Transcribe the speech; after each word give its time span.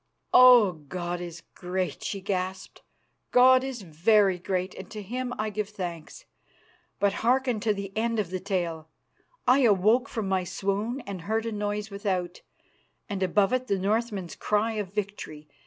"Oh! 0.33 0.71
God 0.71 1.21
is 1.21 1.43
great!" 1.53 2.03
she 2.03 2.21
gasped. 2.21 2.81
"God 3.29 3.63
is 3.63 3.83
very 3.83 4.39
great, 4.39 4.73
and 4.73 4.89
to 4.89 5.03
Him 5.03 5.31
I 5.37 5.51
give 5.51 5.69
thanks. 5.69 6.25
But 6.99 7.13
hearken 7.21 7.59
to 7.59 7.71
the 7.71 7.95
end 7.95 8.17
of 8.17 8.31
the 8.31 8.39
tale. 8.39 8.89
I 9.47 9.59
awoke 9.59 10.09
from 10.09 10.27
my 10.27 10.43
swoon 10.43 11.01
and 11.01 11.21
heard 11.21 11.45
noise 11.53 11.91
without, 11.91 12.41
and 13.07 13.21
above 13.21 13.53
it 13.53 13.67
the 13.67 13.77
Northmen's 13.77 14.35
cry 14.35 14.71
of 14.71 14.91
victory. 14.91 15.47